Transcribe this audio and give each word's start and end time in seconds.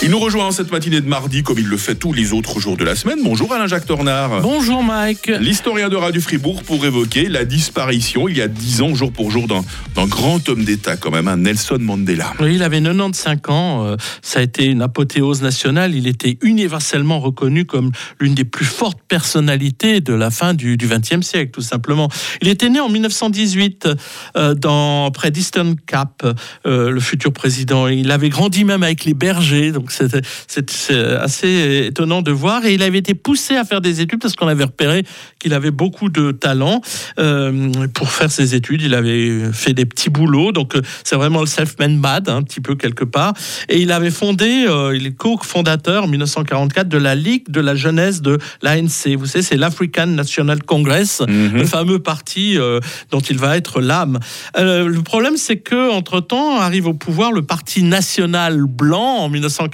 Il 0.00 0.10
nous 0.10 0.20
rejoint 0.20 0.52
cette 0.52 0.70
matinée 0.70 1.00
de 1.00 1.08
mardi 1.08 1.42
comme 1.42 1.58
il 1.58 1.66
le 1.66 1.76
fait 1.76 1.96
tous 1.96 2.12
les 2.12 2.32
autres 2.32 2.60
jours 2.60 2.76
de 2.76 2.84
la 2.84 2.94
semaine. 2.94 3.18
Bonjour 3.24 3.52
Alain-Jacques 3.52 3.84
Tornard. 3.84 4.40
Bonjour 4.42 4.84
Mike. 4.84 5.26
L'historien 5.40 5.88
de 5.88 5.96
Radio 5.96 6.20
Fribourg 6.20 6.62
pour 6.62 6.86
évoquer 6.86 7.28
la 7.28 7.44
disparition 7.44 8.28
il 8.28 8.36
y 8.36 8.40
a 8.40 8.46
dix 8.46 8.80
ans, 8.80 8.94
jour 8.94 9.10
pour 9.10 9.32
jour, 9.32 9.48
d'un 9.48 10.06
grand 10.06 10.48
homme 10.48 10.64
d'État 10.64 10.96
quand 10.96 11.10
même, 11.10 11.26
un 11.26 11.38
Nelson 11.38 11.78
Mandela. 11.80 12.32
Oui, 12.38 12.54
il 12.54 12.62
avait 12.62 12.80
95 12.80 13.38
ans. 13.48 13.86
euh, 13.86 13.96
Ça 14.22 14.38
a 14.38 14.42
été 14.42 14.66
une 14.66 14.82
apothéose 14.82 15.42
nationale. 15.42 15.96
Il 15.96 16.06
était 16.06 16.38
universellement 16.42 17.18
reconnu 17.18 17.64
comme 17.64 17.90
l'une 18.20 18.34
des 18.36 18.44
plus 18.44 18.66
fortes 18.66 19.00
personnalités 19.08 20.00
de 20.00 20.14
la 20.14 20.30
fin 20.30 20.54
du 20.54 20.76
XXe 20.76 21.26
siècle, 21.26 21.50
tout 21.50 21.60
simplement. 21.60 22.08
Il 22.40 22.46
était 22.46 22.68
né 22.68 22.78
en 22.78 22.88
1918 22.88 23.88
euh, 24.36 24.54
dans, 24.54 25.10
près 25.10 25.32
d'Eastern 25.32 25.74
Cap, 25.74 26.24
euh, 26.66 26.90
le 26.90 27.00
futur 27.00 27.32
président. 27.32 27.88
Il 27.88 28.12
avait 28.12 28.28
grandi 28.28 28.64
même 28.64 28.84
avec 28.84 29.04
les 29.04 29.14
bergers, 29.14 29.72
donc 29.72 29.87
c'était 29.92 30.20
c'est- 30.66 30.94
assez 31.16 31.86
étonnant 31.86 32.22
de 32.22 32.30
voir. 32.32 32.64
Et 32.64 32.74
il 32.74 32.82
avait 32.82 32.98
été 32.98 33.14
poussé 33.14 33.56
à 33.56 33.64
faire 33.64 33.80
des 33.80 34.00
études 34.00 34.20
parce 34.20 34.34
qu'on 34.34 34.48
avait 34.48 34.64
repéré 34.64 35.04
qu'il 35.38 35.54
avait 35.54 35.70
beaucoup 35.70 36.08
de 36.08 36.32
talent 36.32 36.80
euh, 37.18 37.70
pour 37.94 38.10
faire 38.10 38.30
ses 38.30 38.54
études. 38.54 38.82
Il 38.82 38.94
avait 38.94 39.52
fait 39.52 39.72
des 39.72 39.84
petits 39.86 40.10
boulots, 40.10 40.52
donc 40.52 40.74
euh, 40.76 40.82
c'est 41.04 41.16
vraiment 41.16 41.40
le 41.40 41.46
self-made 41.46 41.96
man, 41.98 42.22
un 42.26 42.42
petit 42.42 42.60
peu 42.60 42.74
quelque 42.74 43.04
part. 43.04 43.32
Et 43.68 43.80
il 43.80 43.92
avait 43.92 44.10
fondé, 44.10 44.66
euh, 44.68 44.96
il 44.96 45.06
est 45.06 45.12
co-fondateur 45.12 46.04
en 46.04 46.08
1944 46.08 46.88
de 46.88 46.98
la 46.98 47.14
Ligue 47.14 47.50
de 47.50 47.60
la 47.60 47.74
jeunesse 47.74 48.22
de 48.22 48.38
l'ANC. 48.62 49.16
Vous 49.16 49.26
savez, 49.26 49.42
c'est 49.42 49.56
l'African 49.56 50.06
National 50.06 50.62
Congress, 50.62 51.22
le 51.28 51.64
fameux 51.64 51.98
parti 51.98 52.56
euh, 52.58 52.80
dont 53.10 53.20
il 53.20 53.38
va 53.38 53.56
être 53.56 53.80
l'âme. 53.80 54.18
Le 54.56 55.00
problème, 55.02 55.36
c'est 55.36 55.58
que 55.58 55.90
entre 55.90 56.20
temps 56.20 56.60
arrive 56.60 56.86
au 56.86 56.94
pouvoir 56.94 57.32
le 57.32 57.42
Parti 57.42 57.82
national 57.82 58.64
blanc 58.66 59.18
en 59.18 59.28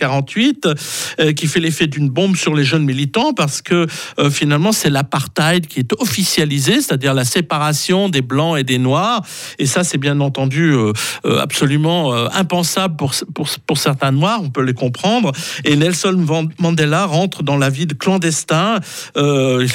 1948, 0.04 0.68
euh, 1.20 1.32
qui 1.32 1.46
fait 1.46 1.60
l'effet 1.60 1.86
d'une 1.86 2.08
bombe 2.08 2.36
sur 2.36 2.54
les 2.54 2.64
jeunes 2.64 2.84
militants 2.84 3.32
parce 3.32 3.62
que 3.62 3.86
euh, 4.18 4.30
finalement 4.30 4.72
c'est 4.72 4.90
l'apartheid 4.90 5.66
qui 5.66 5.80
est 5.80 5.92
officialisé, 5.98 6.80
c'est-à-dire 6.80 7.14
la 7.14 7.24
séparation 7.24 8.08
des 8.08 8.22
blancs 8.22 8.58
et 8.58 8.64
des 8.64 8.78
noirs. 8.78 9.22
Et 9.58 9.66
ça, 9.66 9.84
c'est 9.84 9.98
bien 9.98 10.20
entendu 10.20 10.72
euh, 10.72 10.92
euh, 11.24 11.40
absolument 11.40 12.12
impensable 12.32 12.96
pour, 12.96 13.14
pour, 13.34 13.48
pour 13.66 13.78
certains 13.78 14.12
noirs, 14.12 14.40
on 14.42 14.50
peut 14.50 14.62
les 14.62 14.74
comprendre. 14.74 15.32
Et 15.64 15.76
Nelson 15.76 16.24
Mandela 16.58 17.06
rentre 17.06 17.42
dans 17.42 17.56
la 17.56 17.70
vie 17.70 17.86
de 17.86 17.94
clandestin. 17.94 18.80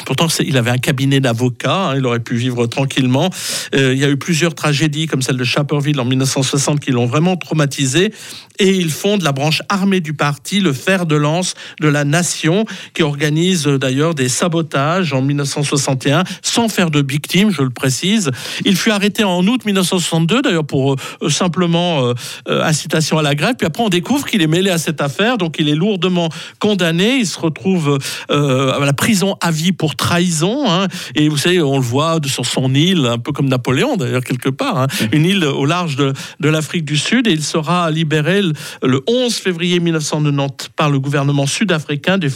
Pourtant, 0.05 0.27
il 0.39 0.58
avait 0.58 0.71
un 0.71 0.77
cabinet 0.77 1.19
d'avocats, 1.19 1.89
hein, 1.89 1.95
il 1.97 2.05
aurait 2.05 2.19
pu 2.19 2.36
vivre 2.36 2.66
tranquillement. 2.67 3.30
Il 3.73 3.97
y 3.97 4.03
a 4.03 4.09
eu 4.09 4.17
plusieurs 4.17 4.55
tragédies 4.55 5.08
comme 5.08 5.21
celle 5.21 5.38
de 5.38 5.43
Chaperville 5.43 5.99
en 5.99 6.05
1960 6.05 6.80
qui 6.80 6.91
l'ont 6.91 7.05
vraiment 7.05 7.36
traumatisé. 7.36 8.11
Et 8.59 8.69
il 8.69 8.89
fonde 8.89 9.21
la 9.21 9.31
branche 9.31 9.61
armée 9.69 10.02
du 10.02 10.14
parti, 10.20 10.59
le 10.59 10.73
fer 10.73 11.06
de 11.08 11.16
lance 11.16 11.56
de 11.81 11.88
la 11.88 12.03
nation, 12.03 12.66
qui 12.94 13.02
organise 13.02 13.66
euh, 13.67 13.80
d'ailleurs 13.80 14.14
des 14.14 14.30
sabotages 14.30 15.14
en 15.14 15.22
1961, 15.23 16.23
sans 16.44 16.67
faire 16.70 16.92
de 16.92 17.02
victimes, 17.06 17.52
je 17.52 17.64
le 17.64 17.70
précise. 17.72 18.30
Il 18.66 18.76
fut 18.76 18.92
arrêté 18.92 19.23
en 19.23 19.45
août 19.48 19.66
1962, 19.66 20.42
d'ailleurs 20.42 20.66
pour 20.66 20.94
euh, 20.94 21.30
simplement 21.30 22.06
euh, 22.06 22.14
euh, 22.50 22.64
incitation 22.64 23.17
à 23.17 23.22
la 23.23 23.34
grève. 23.34 23.56
Puis 23.58 23.66
après, 23.66 23.81
on 23.84 23.89
découvre 23.89 24.26
qu'il 24.28 24.42
est 24.42 24.48
mêlé 24.48 24.70
à 24.70 24.78
cette 24.78 25.02
affaire, 25.02 25.38
donc 25.38 25.56
il 25.59 25.70
est 25.70 25.76
lourdement 25.76 26.30
condamné. 26.59 27.17
Il 27.20 27.26
se 27.28 27.39
retrouve 27.39 27.98
à 28.30 28.86
la 28.86 28.94
prison 28.94 29.36
à 29.42 29.52
vie 29.52 29.72
pour 29.72 29.95
trahison. 29.95 30.70
hein. 30.70 30.88
Et 31.16 31.30
vous 31.30 31.38
savez, 31.38 31.61
on 31.61 31.78
le 31.78 31.83
voit 31.83 32.20
sur 32.26 32.45
son 32.45 32.73
île, 32.76 33.06
un 33.06 33.17
peu 33.17 33.31
comme 33.31 33.48
Napoléon 33.48 33.95
d'ailleurs, 33.95 34.23
quelque 34.23 34.50
part, 34.50 34.78
hein. 34.78 34.88
une 35.11 35.26
île 35.26 35.45
au 35.45 35.66
large 35.66 35.95
de, 35.95 36.14
de 36.39 36.50
l'Afrique 36.50 36.86
du 36.86 36.98
Sud. 36.98 37.28
Et 37.28 37.31
il 37.31 37.44
sera 37.44 37.89
libéré 37.92 38.42
le, 38.42 38.54
le 38.83 39.02
11 39.08 39.33
février 39.33 39.80
1990 40.17 40.69
par 40.75 40.89
le 40.89 40.99
gouvernement 40.99 41.45
sud-africain 41.45 42.17
du, 42.17 42.30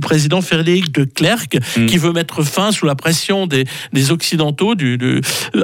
président 0.00 0.40
Frédéric 0.40 0.92
de 0.92 1.04
Klerk, 1.04 1.58
qui 1.86 1.98
veut 1.98 2.12
mettre 2.12 2.42
fin 2.42 2.72
sous 2.72 2.86
la 2.86 2.94
pression 2.94 3.46
des, 3.46 3.64
des 3.92 4.10
Occidentaux 4.10 4.74
du, 4.74 4.98
du- 4.98 5.20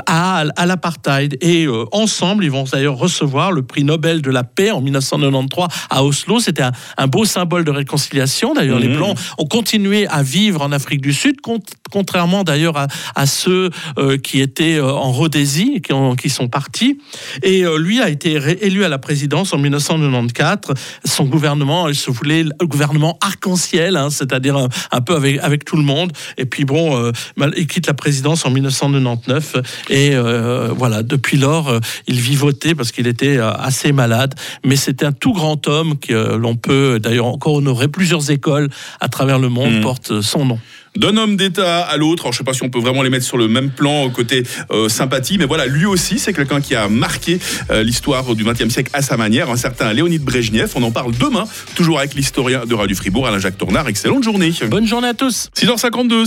à, 0.07 0.45
à 0.57 0.67
l'apartheid. 0.67 1.37
Et 1.41 1.67
euh, 1.67 1.85
ensemble, 1.93 2.45
ils 2.45 2.51
vont 2.51 2.65
d'ailleurs 2.65 2.97
recevoir 2.97 3.53
le 3.53 3.63
prix 3.63 3.85
Nobel 3.85 4.23
de 4.23 4.31
la 4.31 4.45
paix 4.45 4.71
en 4.71 4.81
1993 4.81 5.67
à 5.91 6.05
Oslo. 6.05 6.41
C'était 6.41 6.63
un, 6.63 6.73
un 6.97 7.07
beau 7.07 7.25
symbole 7.25 7.65
de 7.65 7.71
réconciliation. 7.71 8.55
D'ailleurs, 8.55 8.79
les 8.79 8.89
Mhm. 8.89 8.97
Blancs 8.97 9.19
ont 9.39 9.47
continué 9.47 10.07
à 10.09 10.23
vivre 10.23 10.63
en 10.63 10.73
Afrique 10.73 11.01
du 11.01 11.13
Sud, 11.13 11.41
con- 11.41 11.61
contrairement 11.91 12.45
d'ailleurs 12.45 12.77
à, 12.77 12.87
à 13.15 13.27
ceux 13.27 13.71
euh, 13.99 14.17
qui 14.19 14.41
étaient 14.41 14.77
euh, 14.77 14.91
en 14.93 15.13
Rhodésie, 15.13 15.81
qui, 15.83 15.93
ont- 15.93 16.15
qui 16.17 16.29
sont 16.31 16.49
partis. 16.49 16.99
Et 17.43 17.65
lui 17.79 18.01
a 18.01 18.09
été 18.09 18.33
élu 18.63 18.85
à 18.85 18.89
la 18.89 18.99
présidence 18.99 19.53
en 19.53 19.59
1994. 19.59 20.75
Son 21.05 21.25
gouvernement, 21.25 21.50
il 21.89 21.95
se 21.95 22.11
voulait 22.11 22.43
le 22.43 22.67
gouvernement 22.67 23.19
arc-en-ciel, 23.21 23.97
hein, 23.97 24.11
c'est-à-dire 24.11 24.57
un, 24.57 24.69
un 24.91 25.01
peu 25.01 25.15
avec, 25.15 25.39
avec 25.39 25.65
tout 25.65 25.77
le 25.77 25.83
monde. 25.83 26.13
Et 26.39 26.45
puis 26.47 26.65
bon, 26.65 26.97
euh, 26.97 27.13
il 27.57 27.67
quitte 27.67 27.87
la 27.87 27.95
présidence 27.95 28.45
en 28.45 28.51
1999. 28.51 29.57
Et 29.89 30.11
euh, 30.15 30.69
voilà, 30.77 31.03
depuis 31.03 31.37
lors, 31.37 31.69
euh, 31.69 31.81
il 32.07 32.21
vivotait 32.21 32.75
parce 32.75 32.93
qu'il 32.93 33.07
était 33.07 33.39
assez 33.39 33.93
malade. 33.93 34.35
Mais 34.65 34.77
c'était 34.77 35.07
un 35.07 35.13
tout 35.13 35.33
grand 35.33 35.67
homme 35.69 35.99
que 35.99 36.35
l'on 36.37 36.57
peut 36.57 36.99
d'ailleurs 37.01 37.27
encore 37.27 37.55
honorer. 37.55 37.89
Plusieurs 37.89 38.31
écoles 38.31 38.69
à 39.01 39.09
travers 39.09 39.39
le 39.39 39.49
monde 39.49 39.71
Mhm. 39.75 39.81
portent 39.83 40.21
son 40.21 40.45
nom. 40.45 40.59
D'un 40.97 41.17
homme 41.17 41.37
d'État 41.37 41.83
à 41.83 41.97
l'autre, 41.97 42.25
alors 42.25 42.33
je 42.33 42.39
sais 42.39 42.45
pas 42.45 42.53
si 42.53 42.65
on 42.65 42.69
peut 42.69 42.81
vraiment 42.81 43.03
les 43.03 43.11
mettre 43.11 43.25
sur 43.25 43.39
le 43.39 43.47
même 43.47 43.71
plan 43.71 44.07
euh, 44.07 44.11
côté 44.11 44.43
euh, 44.73 44.89
sympathie, 44.89 45.39
mais 45.39 45.45
voilà, 45.45 45.67
lui 45.67 45.87
aussi, 45.87 46.19
c'est 46.19 46.33
quelqu'un 46.33 46.61
qui 46.61 46.75
a 46.75 46.89
marqué 46.89 47.39
euh, 47.71 47.85
l'histoire 47.85 48.35
du 48.35 48.43
XXe 48.43 48.71
siècle 48.71 48.91
à 48.93 49.01
sa 49.01 49.17
manière, 49.17 49.51
un 49.51 49.57
certain 49.57 49.93
Léonid 49.93 50.21
Brejnev. 50.23 50.73
On 50.75 50.83
en 50.83 50.91
parle 50.91 51.13
demain, 51.17 51.45
toujours 51.77 52.01
avec 52.01 52.15
l'historien 52.15 52.67
de 52.67 52.75
Radio 52.75 52.97
Fribourg, 52.97 53.29
Alain 53.29 53.39
Jacques 53.39 53.57
Tornard. 53.57 53.87
Excellente 53.89 54.25
journée. 54.25 54.53
Bonne 54.69 54.87
journée 54.87 55.09
à 55.09 55.15
tous. 55.15 55.49
6h52. 55.57 56.27